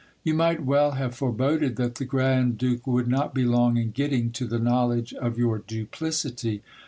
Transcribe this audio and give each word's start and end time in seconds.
You 0.23 0.33
might 0.33 0.65
well 0.65 0.93
have 0.93 1.13
foreboded 1.13 1.75
that 1.75 1.93
the 1.93 2.05
grand 2.05 2.57
duke 2.57 2.87
would 2.87 3.07
not 3.07 3.35
be 3.35 3.45
long 3.45 3.77
in 3.77 3.91
getting 3.91 4.31
to 4.31 4.47
the 4.47 4.57
knowledge 4.57 5.13
of 5.13 5.37
your 5.37 5.59
duplicity. 5.59 6.63